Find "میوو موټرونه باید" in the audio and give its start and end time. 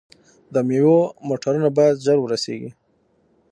0.67-2.01